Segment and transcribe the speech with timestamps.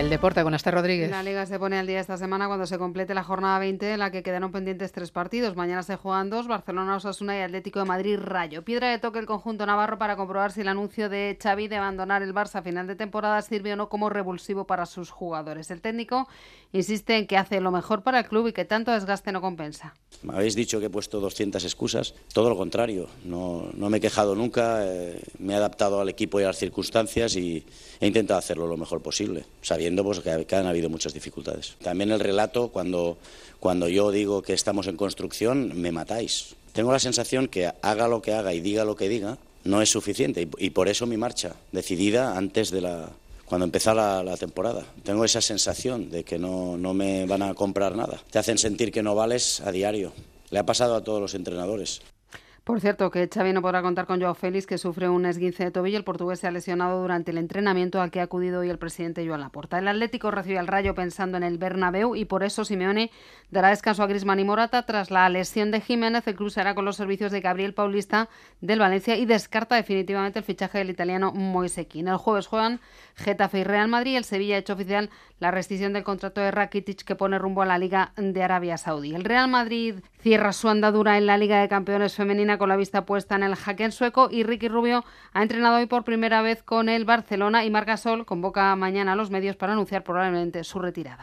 [0.00, 1.10] el deporte con Esther Rodríguez.
[1.10, 3.98] La liga se pone al día esta semana cuando se complete la jornada 20 en
[3.98, 5.56] la que quedaron pendientes tres partidos.
[5.56, 8.64] Mañana se juegan dos, Barcelona, Osasuna y Atlético de Madrid Rayo.
[8.64, 12.22] Piedra de toque el conjunto navarro para comprobar si el anuncio de Xavi de abandonar
[12.22, 15.70] el Barça a final de temporada sirve o no como revulsivo para sus jugadores.
[15.70, 16.26] El técnico
[16.72, 19.94] insiste en que hace lo mejor para el club y que tanto desgaste no compensa.
[20.22, 22.14] Me habéis dicho que he puesto 200 excusas.
[22.32, 23.06] Todo lo contrario.
[23.24, 24.80] No, no me he quejado nunca.
[24.82, 27.66] Eh, me he adaptado al equipo y a las circunstancias y
[28.00, 31.76] he intentado hacerlo lo mejor posible, sabiendo pues, que, han habido muchas dificultades.
[31.82, 33.18] También el relato, cuando,
[33.58, 36.56] cuando yo digo que estamos en construcción, me matáis.
[36.72, 39.90] Tengo la sensación que haga lo que haga y diga lo que diga, no es
[39.90, 43.10] suficiente y, y por eso mi marcha, decidida antes de la,
[43.50, 44.84] cuando empezara la, la, temporada.
[45.02, 48.22] Tengo esa sensación de que no, no me van a comprar nada.
[48.30, 50.12] Te hacen sentir que no vales a diario.
[50.50, 52.00] Le ha pasado a todos los entrenadores.
[52.70, 55.72] Por cierto, que Xavi no podrá contar con Joao Félix, que sufre un esguince de
[55.72, 55.98] tobillo.
[55.98, 59.26] El portugués se ha lesionado durante el entrenamiento al que ha acudido hoy el presidente
[59.26, 59.80] Joan Laporta.
[59.80, 63.10] El Atlético recibe al Rayo pensando en el Bernabéu y por eso Simeone
[63.50, 64.86] dará descanso a Griezmann y Morata.
[64.86, 68.28] Tras la lesión de Jiménez, el club será con los servicios de Gabriel Paulista
[68.60, 72.06] del Valencia y descarta definitivamente el fichaje del italiano Moisekin.
[72.06, 72.78] El jueves juegan
[73.16, 74.16] Getafe y Real Madrid.
[74.16, 77.66] El Sevilla ha hecho oficial la rescisión del contrato de Rakitic que pone rumbo a
[77.66, 79.12] la Liga de Arabia Saudí.
[79.12, 83.06] El Real Madrid cierra su andadura en la Liga de Campeones Femenina con la vista
[83.06, 86.88] puesta en el jaque sueco y Ricky Rubio ha entrenado hoy por primera vez con
[86.88, 91.18] el Barcelona y Marc Gasol convoca mañana a los medios para anunciar probablemente su retirada.